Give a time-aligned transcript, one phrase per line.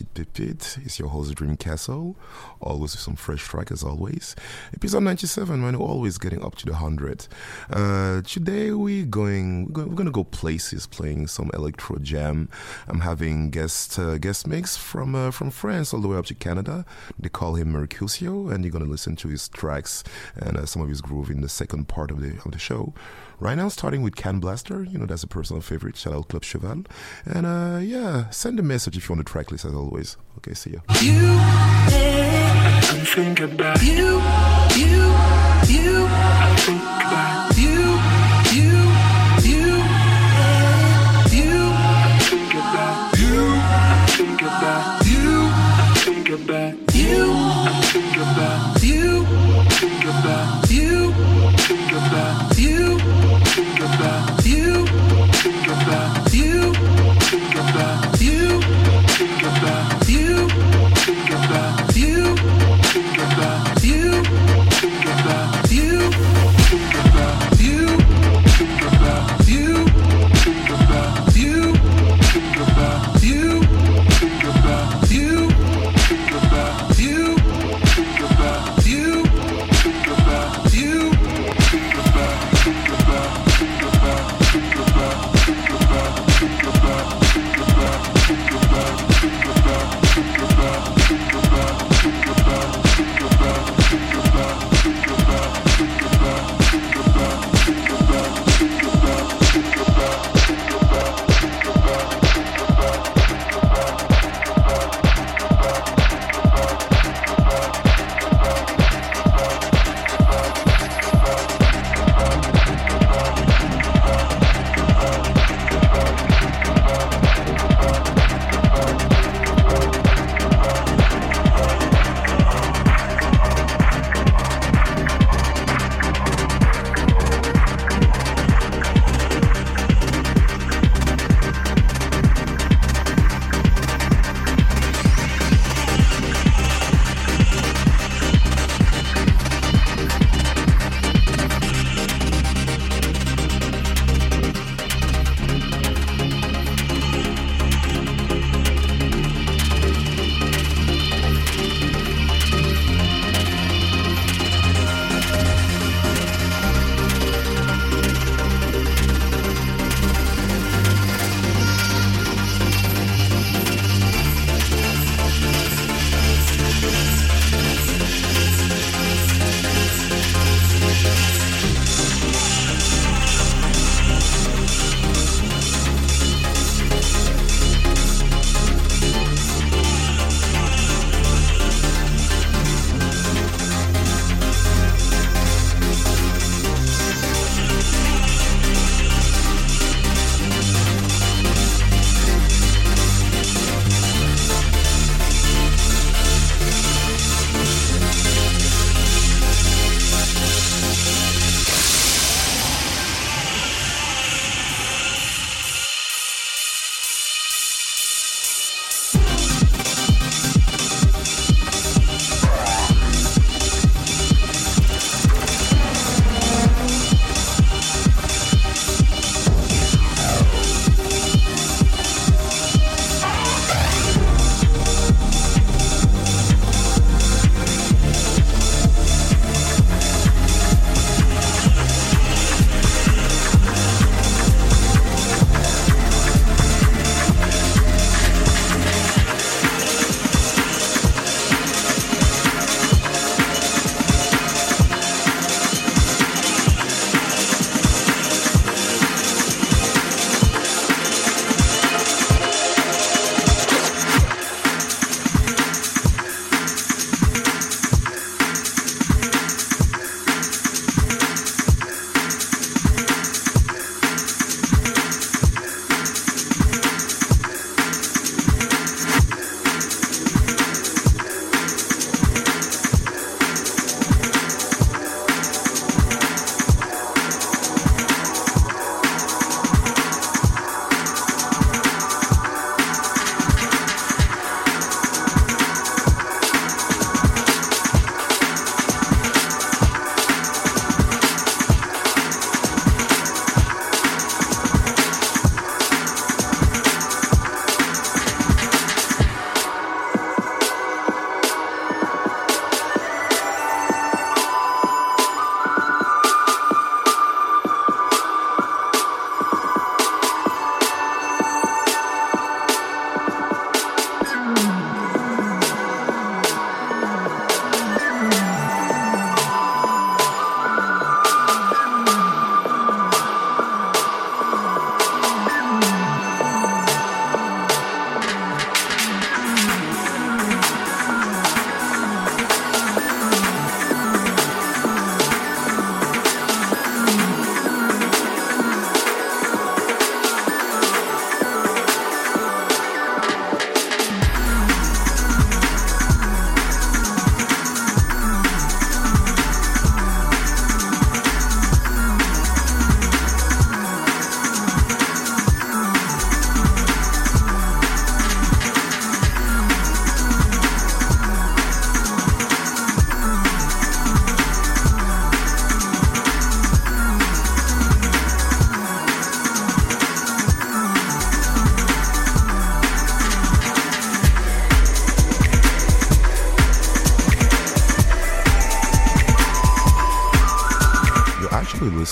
[0.00, 0.78] 10 Pipit.
[0.84, 2.16] It's your host, Dream Castle.
[2.60, 4.34] Always with some fresh track as always.
[4.74, 7.28] Episode 97, man, we're always getting up to the 100.
[7.70, 12.48] Uh, today we're going, we're going to go places playing some electro jam.
[12.88, 16.34] I'm having guest uh, guest mix from uh, from France all the way up to
[16.34, 16.84] Canada.
[17.18, 20.02] They call him Mercutio, and you're going to listen to his tracks
[20.36, 22.94] and uh, some of his groove in the second part of the of the show.
[23.40, 25.96] Right now, starting with Canblaster, you know, that's a personal favorite.
[25.96, 26.84] Shout out Club Cheval.
[27.24, 29.99] And uh, yeah, send a message if you want the track list as always.
[30.38, 30.80] Okay, see ya.
[31.02, 31.40] You,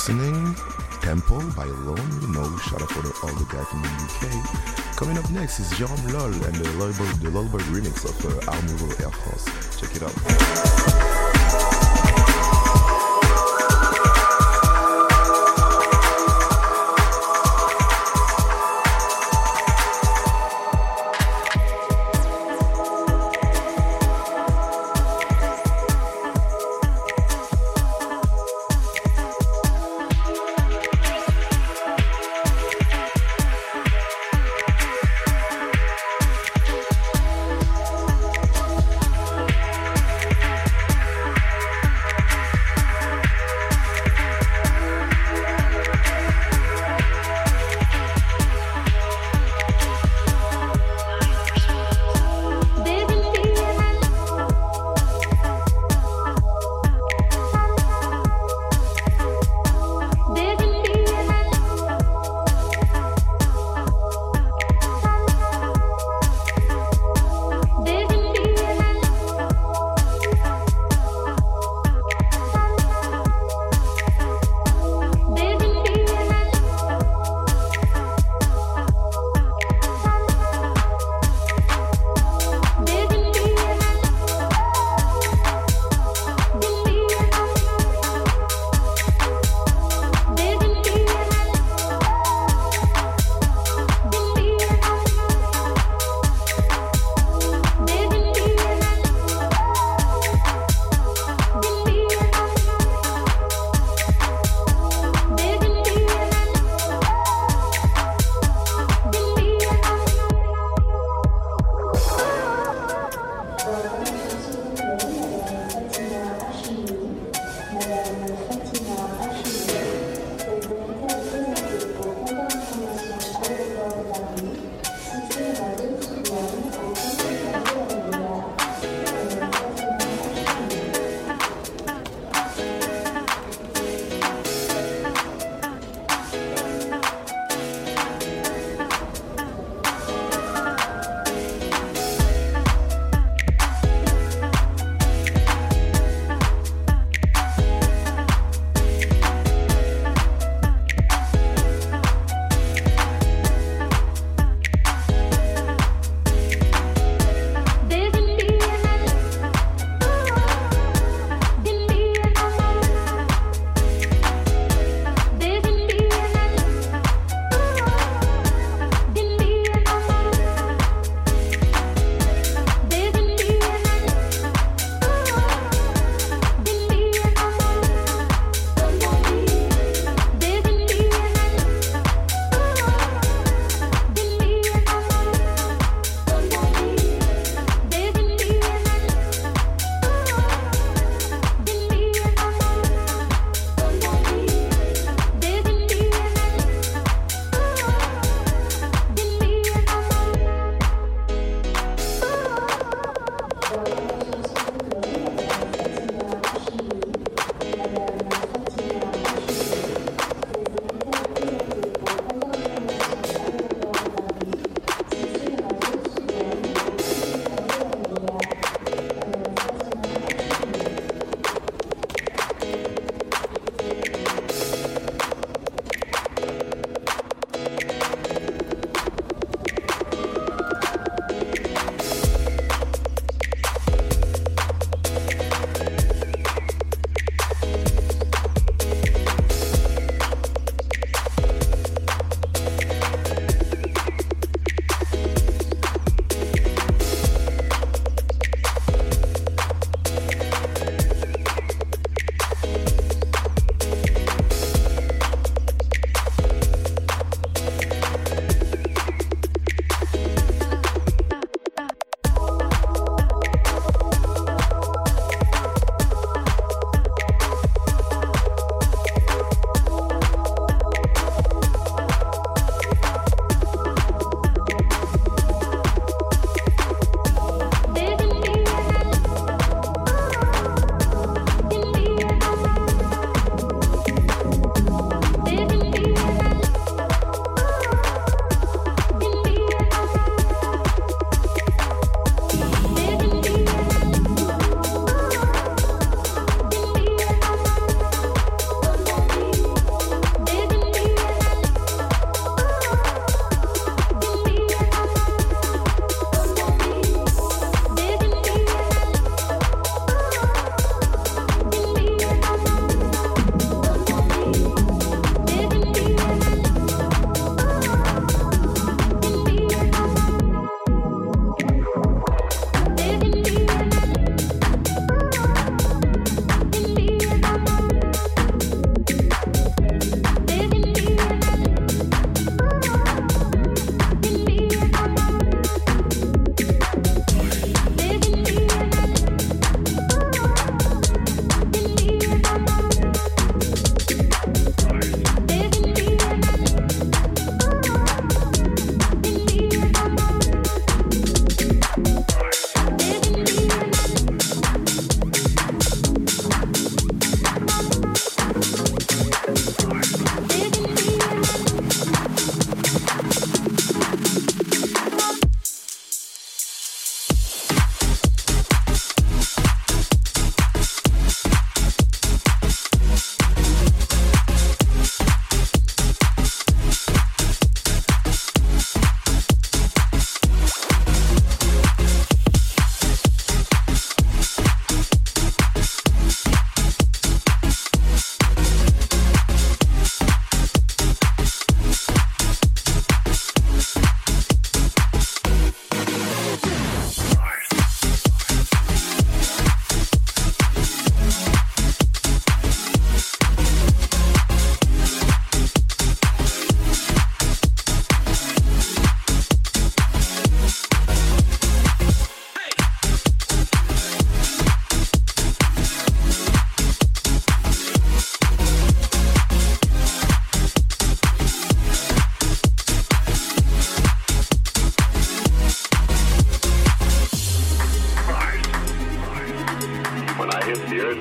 [0.08, 0.55] listening.
[1.00, 4.96] Temple by Alone, you know, shout out for the, all the guys from the UK.
[4.96, 8.94] Coming up next is Jean Lol and the Lullaby, the Lullaby remix of uh, Amour
[9.00, 9.81] Air Force.
[9.81, 11.18] Check it out.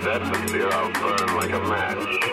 [0.07, 2.26] Atmosphere, I'll burn like a match.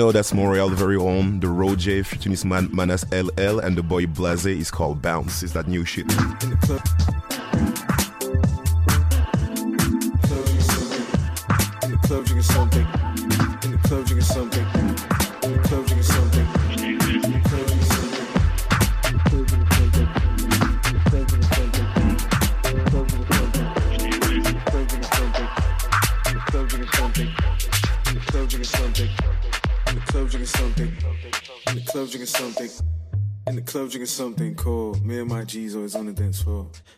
[0.00, 4.46] Know that's Montreal very own, the Roger his man Manas LL and the boy Blaze
[4.46, 5.42] is called Bounce.
[5.42, 6.06] Is that new shit?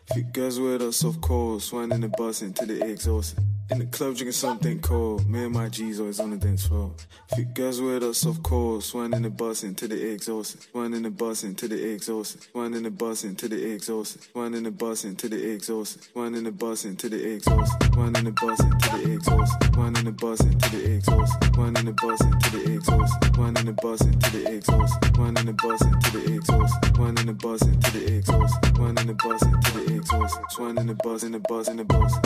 [0.09, 3.37] If you guess with us, of course cold, swine in the bus into the exhaust.
[3.69, 5.27] In the club drinking something cold.
[5.27, 6.91] Me and my G's always on the dance floor.
[7.35, 10.69] Few girls with us off cold, swine in the bus into the exhaust.
[10.71, 12.51] Swine in the bus into the exhaust.
[12.51, 14.31] Swine in the bus into the exhaust.
[14.31, 16.13] Swine in the bus into the exhaust.
[16.23, 17.83] Swine in the bus into the exhaust.
[17.93, 19.53] Swine in the bus into the exhaust.
[19.63, 21.43] Swine in the bus into the exhaust.
[21.53, 23.25] Swine in the bus into the exhaust.
[23.35, 25.05] Swine in the bus into the exhaust.
[25.15, 26.95] Swine in the bus into the exhaust.
[26.95, 28.75] Swine in the bus into the exhaust.
[28.75, 30.39] Swine in the bus into the exhaust.
[30.51, 31.83] Swine in the bus the bus in the.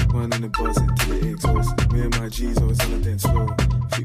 [0.10, 1.91] Swine in the bus into the exhaust.
[1.91, 3.56] Me and my G's always on the dance floor.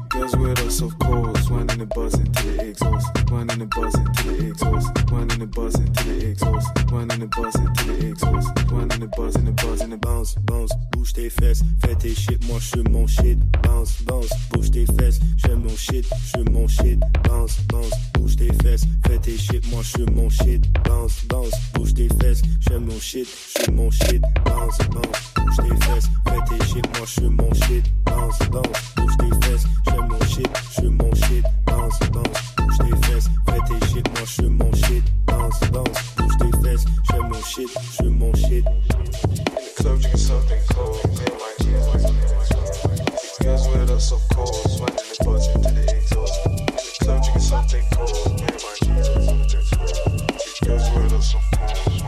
[0.09, 1.45] Girls with us of course.
[1.45, 3.07] Swine in the bus into the exhaust.
[3.27, 5.09] Swine in the bus into the exhaust.
[5.09, 6.67] Swine in the bus into the exhaust.
[6.89, 8.59] Swine in the bus into the exhaust.
[8.67, 10.71] Swine in the in the in the bounce bounce.
[10.91, 13.37] Bouge tes fesses, fais tes shit, moi je mon shit.
[13.63, 14.29] Bounce bounce.
[14.51, 16.99] Bouge tes fesses, fais mon shit, je mon shit.
[17.23, 17.93] Bounce bounce.
[18.13, 20.61] Bouge tes fesses, fais tes shit, moi je mon shit.
[20.83, 21.53] Bounce bounce.
[21.73, 23.27] Bouge tes fesses, fais mon shit,
[23.65, 24.21] je mon shit.
[24.45, 25.02] Bounce bounce
[25.35, 29.65] bouge tes fesses, fais tes shit, moi je mon shit, danse, danse, bouge tes fesses,
[29.85, 34.25] j'aime mon shit, je mon shit, danse, danse, bouge tes fesses, fais tes shit, moi
[34.25, 37.69] je mon shit, danse, danse, bouge tes fesses, j'aime mon shit,
[38.01, 38.65] je mon shit.
[39.81, 42.05] Subject is something cold, damn I can't.
[42.93, 47.03] It gets with us of course, when the budget to the exhaust.
[47.03, 49.53] Subject is something cold, damn I can't.
[49.53, 52.02] It gets with us of course.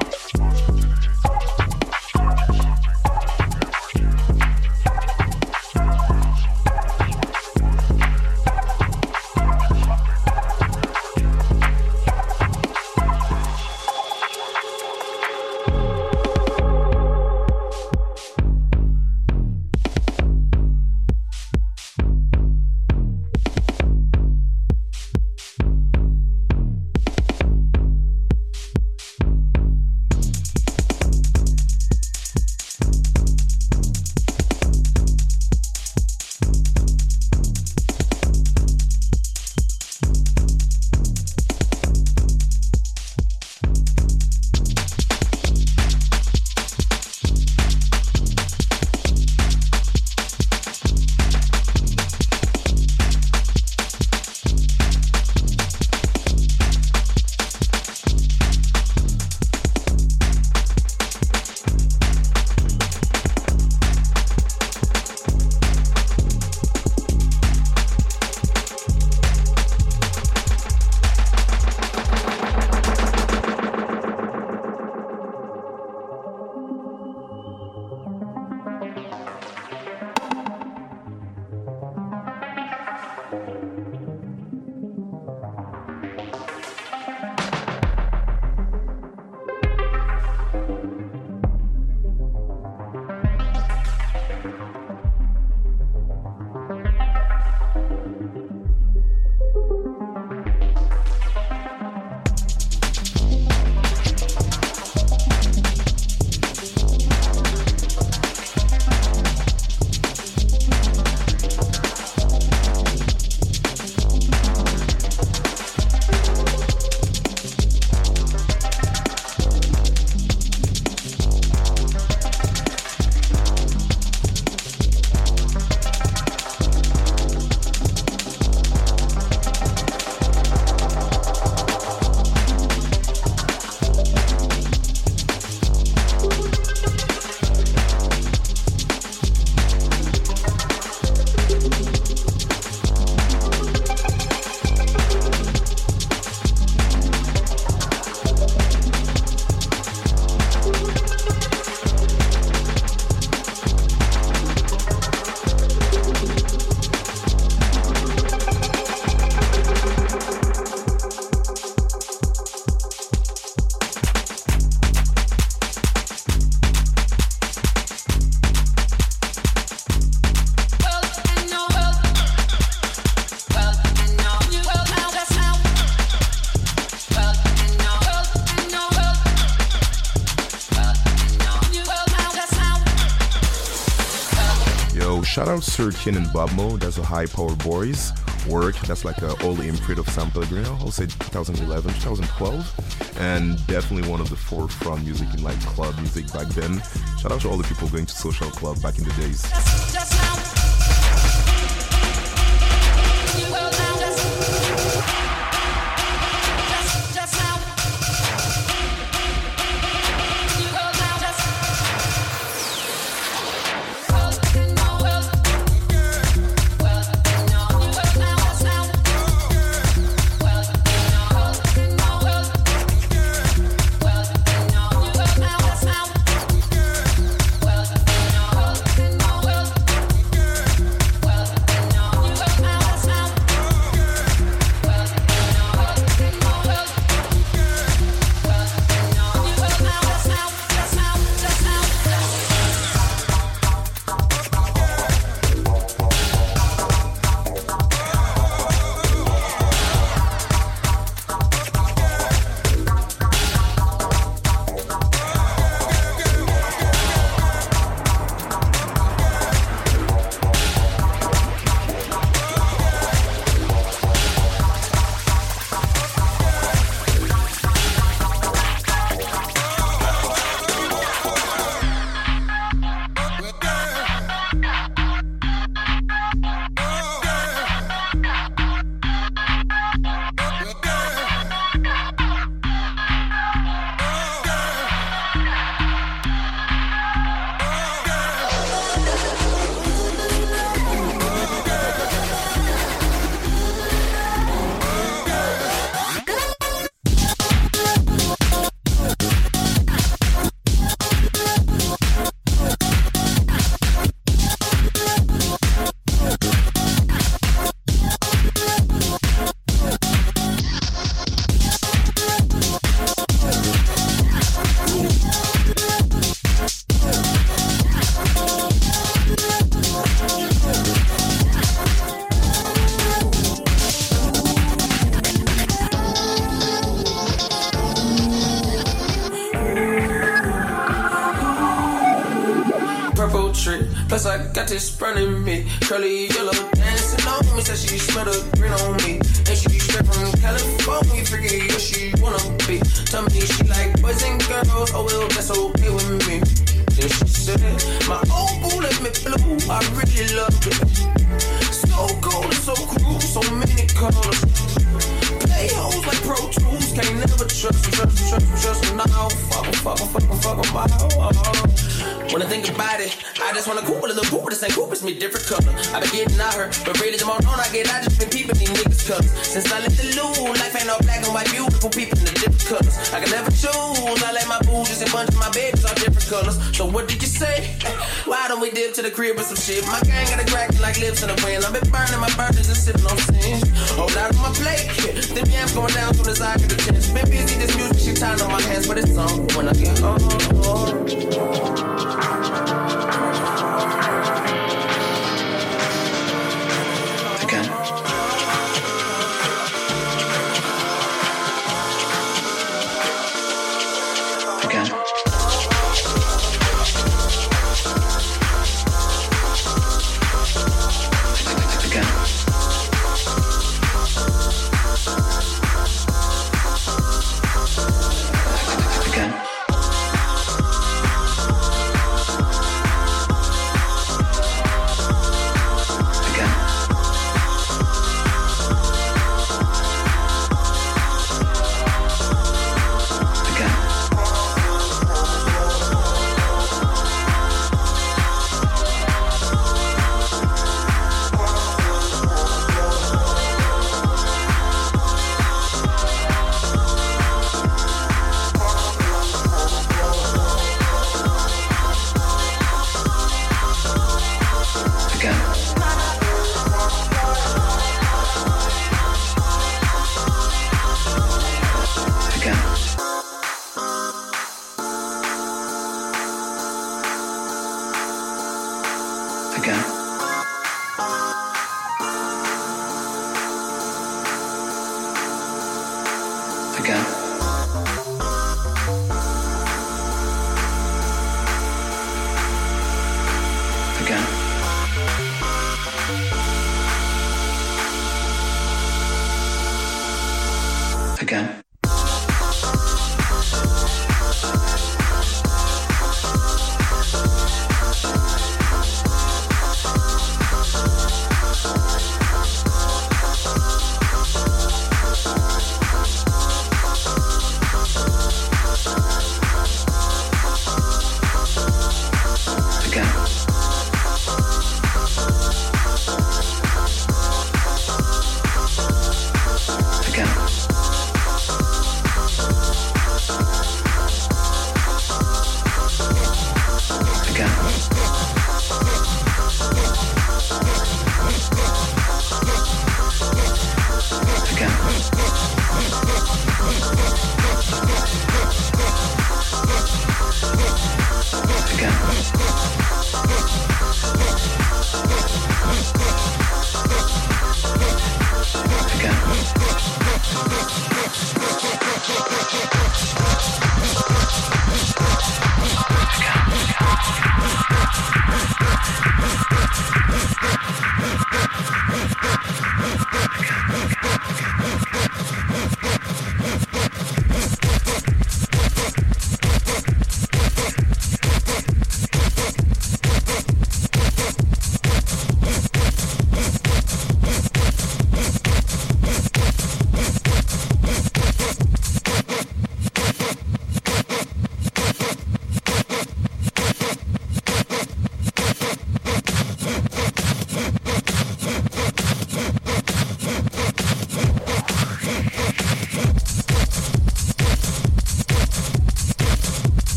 [185.55, 188.11] now searching in Bubmo, that's a high power boys
[188.49, 188.75] work.
[188.81, 194.19] That's like an old imprint of San Pellegrino, I'll say 2011, 2012, and definitely one
[194.19, 196.81] of the forefront music in like club music back then.
[197.19, 199.84] Shout out to all the people going to social club back in the days.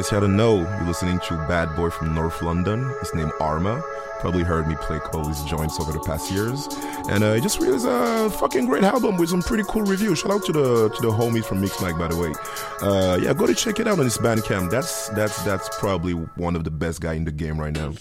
[0.00, 2.90] Case you don't know, you're listening to Bad Boy from North London.
[3.00, 3.82] His name Arma.
[4.20, 6.68] Probably heard me play his joints over the past years,
[7.10, 10.20] and uh, he just released a fucking great album with some pretty cool reviews.
[10.20, 12.32] Shout out to the to the homies from Mixmag, by the way.
[12.80, 14.70] Uh, yeah, go to check it out on his Bandcamp.
[14.70, 17.92] That's that's that's probably one of the best guy in the game right now.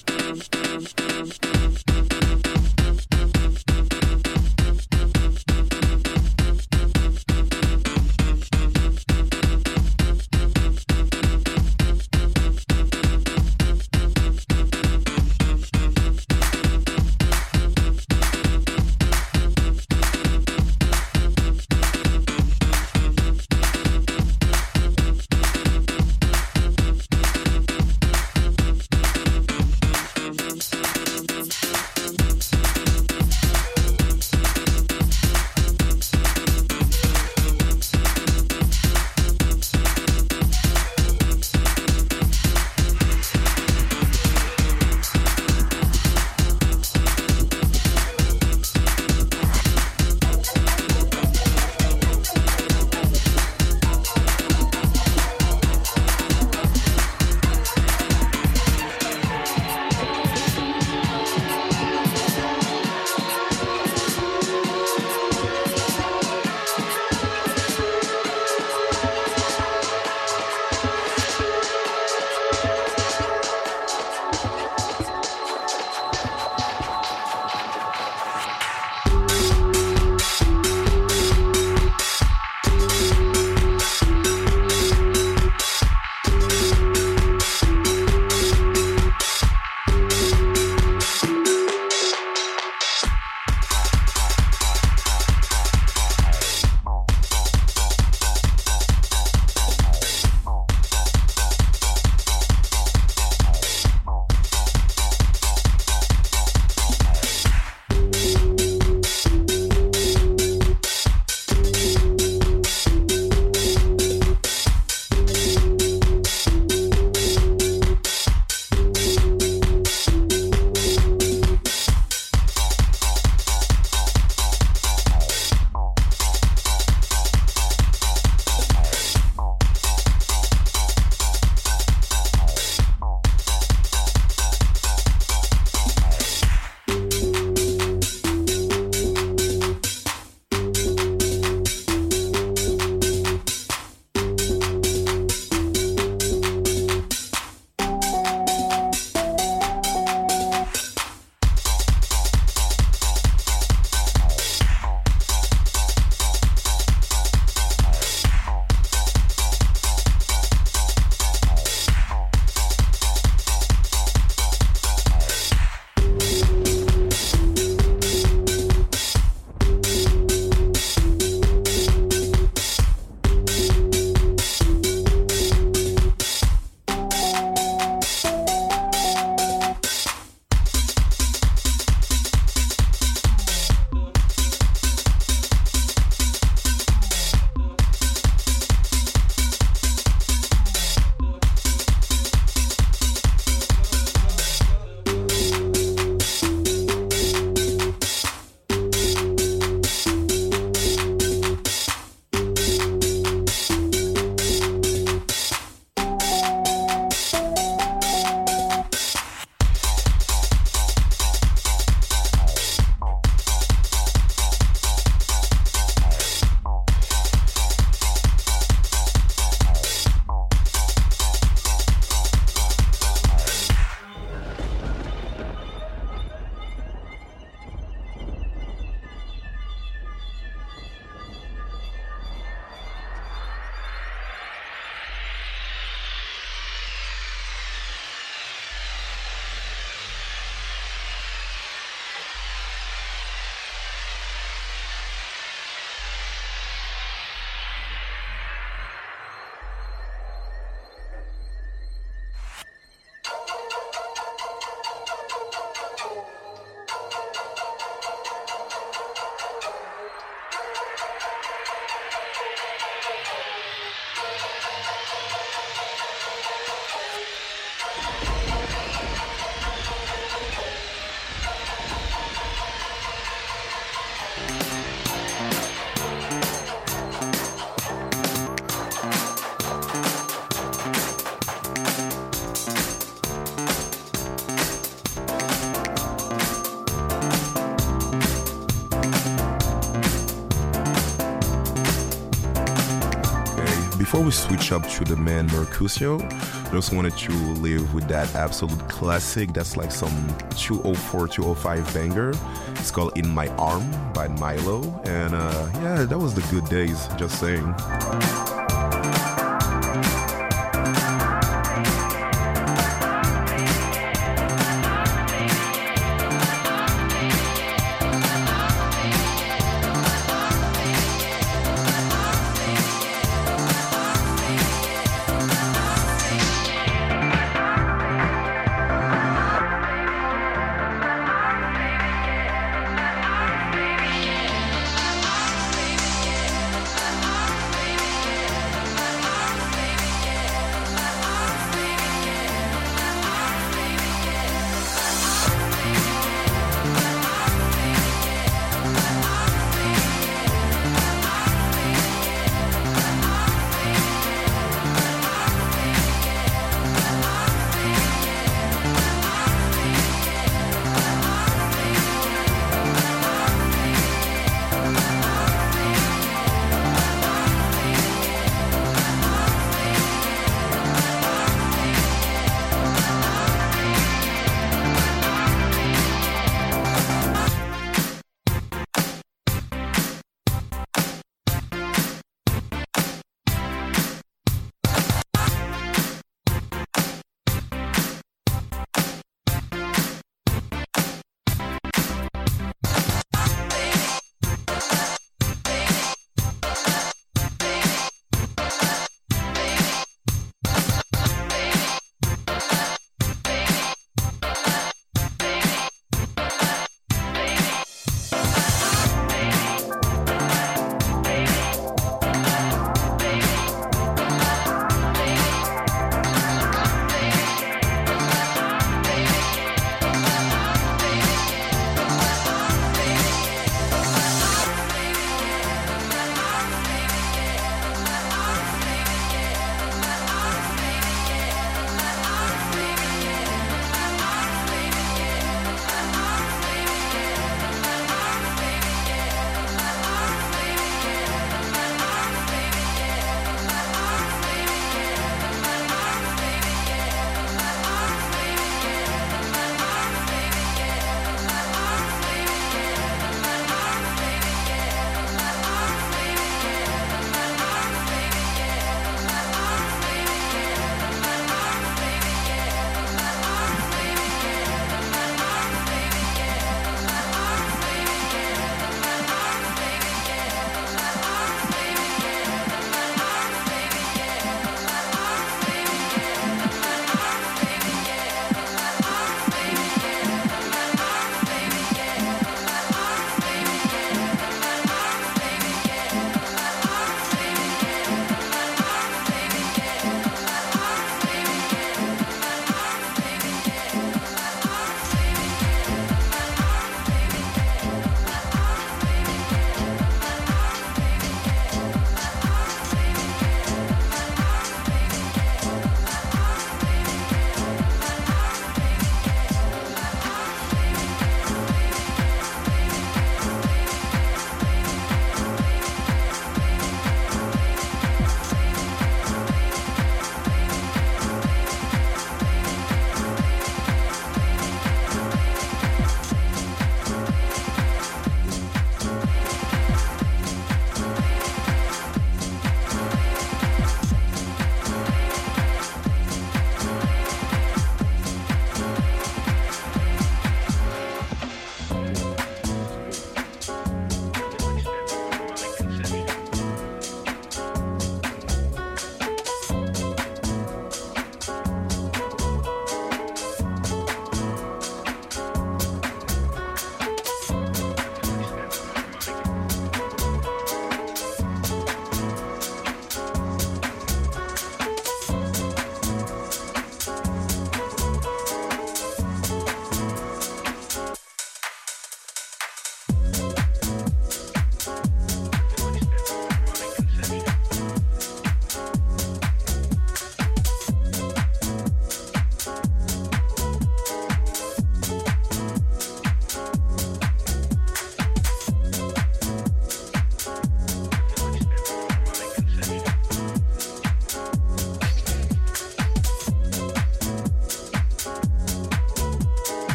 [294.31, 299.53] Switch up to the man Mercutio, I just wanted to leave with that absolute classic.
[299.53, 302.33] That's like some 204, 205 banger.
[302.71, 304.83] It's called In My Arm by Mylo.
[305.07, 307.75] And uh, yeah, that was the good days, just saying.